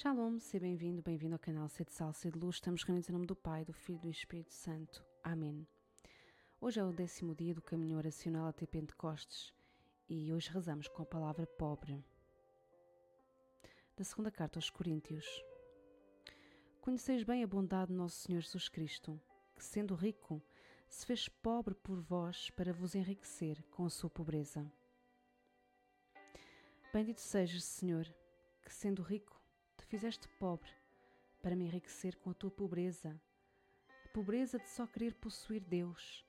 Shalom, 0.00 0.38
seja 0.38 0.62
bem-vindo, 0.62 1.02
bem-vindo 1.02 1.34
ao 1.34 1.40
canal 1.40 1.68
Sede 1.68 1.92
Sal, 1.92 2.12
Sede 2.12 2.38
Luz. 2.38 2.54
Estamos 2.54 2.84
reunidos 2.84 3.08
em 3.08 3.12
nome 3.12 3.26
do 3.26 3.34
Pai, 3.34 3.64
do 3.64 3.72
Filho 3.72 3.98
e 3.98 4.02
do 4.02 4.10
Espírito 4.10 4.52
Santo. 4.52 5.04
Amém. 5.24 5.66
Hoje 6.60 6.78
é 6.78 6.84
o 6.84 6.92
décimo 6.92 7.34
dia 7.34 7.52
do 7.52 7.60
caminho 7.60 7.96
oracional 7.96 8.46
até 8.46 8.64
Pentecostes 8.64 9.52
e 10.08 10.32
hoje 10.32 10.50
rezamos 10.50 10.86
com 10.86 11.02
a 11.02 11.04
palavra 11.04 11.48
pobre. 11.48 12.00
Da 13.96 14.04
segunda 14.04 14.30
carta 14.30 14.60
aos 14.60 14.70
Coríntios. 14.70 15.26
Conheceis 16.80 17.24
bem 17.24 17.42
a 17.42 17.48
bondade 17.48 17.90
do 17.90 17.98
nosso 17.98 18.18
Senhor 18.18 18.40
Jesus 18.40 18.68
Cristo, 18.68 19.20
que, 19.56 19.64
sendo 19.64 19.96
rico, 19.96 20.40
se 20.88 21.04
fez 21.04 21.28
pobre 21.28 21.74
por 21.74 22.00
vós 22.00 22.50
para 22.50 22.72
vos 22.72 22.94
enriquecer 22.94 23.64
com 23.64 23.84
a 23.84 23.90
sua 23.90 24.08
pobreza. 24.08 24.64
Bendito 26.92 27.20
sejas, 27.20 27.64
Senhor, 27.64 28.06
que, 28.62 28.72
sendo 28.72 29.02
rico, 29.02 29.37
fizeste 29.88 30.28
pobre 30.38 30.70
para 31.42 31.56
me 31.56 31.64
enriquecer 31.64 32.14
com 32.16 32.28
a 32.28 32.34
tua 32.34 32.50
pobreza, 32.50 33.18
a 34.04 34.08
pobreza 34.08 34.58
de 34.58 34.68
só 34.68 34.86
querer 34.86 35.14
possuir 35.14 35.62
Deus, 35.64 36.26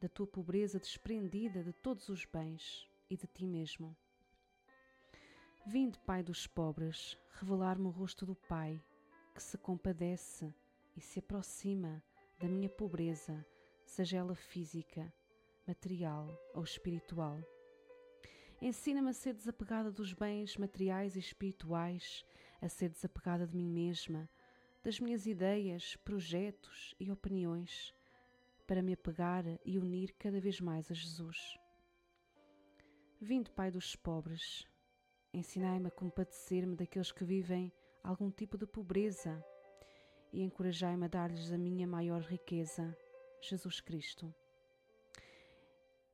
da 0.00 0.08
tua 0.08 0.26
pobreza 0.26 0.80
desprendida 0.80 1.62
de 1.62 1.72
todos 1.72 2.08
os 2.08 2.24
bens 2.24 2.90
e 3.08 3.16
de 3.16 3.26
ti 3.28 3.46
mesmo. 3.46 3.96
Vinde, 5.64 5.96
Pai 6.00 6.24
dos 6.24 6.48
pobres, 6.48 7.16
revelar-me 7.34 7.86
o 7.86 7.90
rosto 7.90 8.26
do 8.26 8.34
Pai, 8.34 8.82
que 9.32 9.40
se 9.40 9.56
compadece 9.56 10.52
e 10.96 11.00
se 11.00 11.20
aproxima 11.20 12.02
da 12.40 12.48
minha 12.48 12.68
pobreza, 12.68 13.46
seja 13.86 14.16
ela 14.16 14.34
física, 14.34 15.12
material 15.68 16.28
ou 16.52 16.64
espiritual. 16.64 17.38
Ensina-me 18.60 19.10
a 19.10 19.12
ser 19.12 19.34
desapegada 19.34 19.92
dos 19.92 20.12
bens 20.12 20.56
materiais 20.56 21.14
e 21.14 21.20
espirituais, 21.20 22.24
a 22.62 22.68
ser 22.68 22.88
desapegada 22.88 23.46
de 23.46 23.54
mim 23.54 23.68
mesma, 23.68 24.30
das 24.82 25.00
minhas 25.00 25.26
ideias, 25.26 25.96
projetos 25.96 26.94
e 26.98 27.10
opiniões, 27.10 27.92
para 28.66 28.80
me 28.80 28.94
apegar 28.94 29.44
e 29.64 29.78
unir 29.78 30.14
cada 30.18 30.40
vez 30.40 30.60
mais 30.60 30.90
a 30.90 30.94
Jesus. 30.94 31.58
Vinde, 33.20 33.50
Pai 33.50 33.70
dos 33.70 33.94
pobres, 33.96 34.66
ensinai-me 35.34 35.88
a 35.88 35.90
compadecer-me 35.90 36.76
daqueles 36.76 37.12
que 37.12 37.24
vivem 37.24 37.72
algum 38.02 38.30
tipo 38.30 38.56
de 38.56 38.66
pobreza 38.66 39.44
e 40.32 40.40
encorajai-me 40.42 41.04
a 41.04 41.08
dar-lhes 41.08 41.52
a 41.52 41.58
minha 41.58 41.86
maior 41.86 42.22
riqueza, 42.22 42.96
Jesus 43.40 43.80
Cristo. 43.80 44.32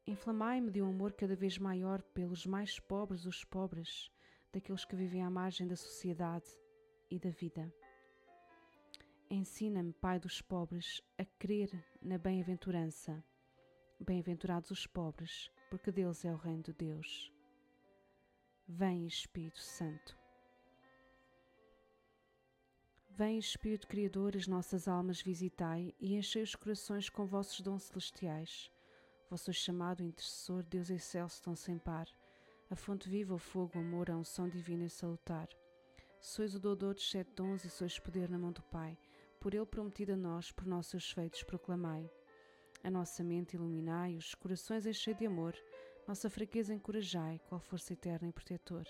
Inflamai-me 0.07 0.71
de 0.71 0.81
um 0.81 0.89
amor 0.89 1.13
cada 1.13 1.37
vez 1.37 1.59
maior 1.59 2.03
pelos 2.03 2.47
mais 2.47 2.81
pobres 2.81 3.23
dos 3.23 3.45
pobres, 3.45 4.11
daqueles 4.53 4.85
que 4.85 4.97
vivem 4.97 5.23
à 5.23 5.31
margem 5.31 5.67
da 5.67 5.77
sociedade 5.77 6.47
e 7.11 7.19
da 7.19 7.31
vida. 7.31 7.73
Ensina-me, 9.31 9.93
Pai 9.93 10.19
dos 10.19 10.41
pobres, 10.41 11.03
a 11.19 11.25
crer 11.25 11.71
na 12.01 12.17
bem-aventurança. 12.17 13.23
Bem-aventurados 14.01 14.71
os 14.71 14.87
pobres, 14.87 15.51
porque 15.71 15.93
deles 15.93 16.25
é 16.25 16.33
o 16.33 16.37
reino 16.37 16.63
de 16.63 16.73
Deus. 16.73 17.33
Vem, 18.67 19.07
Espírito 19.07 19.61
Santo. 19.61 20.19
Vem, 23.11 23.39
Espírito 23.39 23.89
Criador, 23.89 24.37
as 24.37 24.47
nossas 24.47 24.87
almas 24.87 25.21
visitai 25.21 25.95
e 25.99 26.15
enchei 26.15 26.43
os 26.43 26.55
corações 26.55 27.11
com 27.11 27.27
vossos 27.27 27.61
dons 27.61 27.83
celestiais 27.83 28.71
Vós 29.29 29.43
sois 29.43 29.59
chamado 29.59 30.03
intercessor, 30.03 30.63
Deus 30.63 30.89
excelso 30.89 31.43
tão 31.43 31.55
sem 31.55 31.79
par, 31.79 32.09
a 32.71 32.77
fonte 32.77 33.09
viva, 33.09 33.35
o 33.35 33.39
fogo, 33.39 33.79
o 33.79 33.81
amor, 33.81 34.11
a 34.11 34.17
unção 34.17 34.49
divina 34.49 34.85
e 34.85 34.91
salutar. 34.91 35.49
Sois 36.21 36.55
o 36.55 36.61
doador 36.61 36.95
dos 36.95 37.11
sete 37.11 37.33
dons 37.35 37.65
e 37.65 37.71
sois 37.71 37.99
poder 37.99 38.29
na 38.29 38.39
mão 38.39 38.53
do 38.53 38.63
Pai, 38.63 38.99
por 39.41 39.55
ele 39.55 39.65
prometido 39.65 40.13
a 40.13 40.17
nós, 40.17 40.53
por 40.53 40.67
nossos 40.67 41.11
feitos 41.11 41.43
proclamai. 41.43 42.11
A 42.85 42.91
nossa 42.91 43.25
mente 43.25 43.55
iluminai, 43.55 44.17
os 44.17 44.35
corações 44.35 44.85
enchei 44.85 45.15
de 45.15 45.27
amor, 45.27 45.55
nossa 46.07 46.29
fraqueza 46.29 46.75
encorajai, 46.75 47.41
qual 47.49 47.61
força 47.61 47.93
eterna 47.93 48.29
e 48.29 48.33
protetor. 48.33 48.85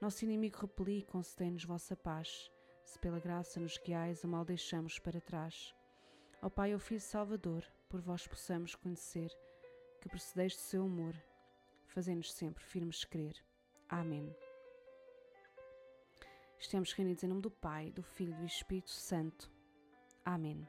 Nosso 0.00 0.24
inimigo 0.24 0.58
repeli 0.60 1.02
concedei-nos 1.02 1.64
vossa 1.64 1.96
paz, 1.96 2.50
se 2.84 2.98
pela 2.98 3.18
graça 3.18 3.58
nos 3.60 3.76
guiais, 3.78 4.24
o 4.24 4.28
mal 4.28 4.44
deixamos 4.44 4.98
para 4.98 5.20
trás. 5.20 5.74
Ó 6.40 6.48
Pai, 6.48 6.74
ó 6.74 6.78
Filho 6.78 7.00
Salvador, 7.00 7.64
por 7.88 8.00
vós 8.00 8.26
possamos 8.26 8.74
conhecer 8.74 9.30
que 10.00 10.08
procedeis 10.08 10.54
do 10.54 10.60
seu 10.60 10.84
amor, 10.84 11.14
fazendo-nos 11.96 12.34
sempre 12.34 12.62
firmes 12.62 12.96
de 12.98 13.06
crer. 13.06 13.42
Amém. 13.88 14.36
Estamos 16.58 16.92
reunidos 16.92 17.24
em 17.24 17.26
nome 17.26 17.40
do 17.40 17.50
Pai, 17.50 17.90
do 17.90 18.02
Filho 18.02 18.34
e 18.34 18.36
do 18.36 18.44
Espírito 18.44 18.90
Santo. 18.90 19.50
Amém. 20.22 20.68